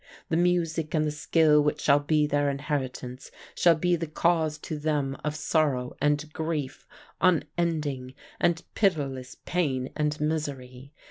The 0.29 0.35
music 0.35 0.95
and 0.95 1.05
the 1.05 1.11
skill 1.11 1.63
which 1.63 1.79
shall 1.79 1.99
be 1.99 2.25
their 2.25 2.49
inheritance 2.49 3.29
shall 3.53 3.75
be 3.75 3.95
the 3.95 4.07
cause 4.07 4.57
to 4.57 4.79
them 4.79 5.15
of 5.23 5.35
sorrow 5.35 5.95
and 6.01 6.25
grief 6.33 6.87
unending 7.21 8.15
and 8.39 8.63
pitiless 8.73 9.37
pain 9.45 9.91
and 9.95 10.19
misery. 10.19 10.91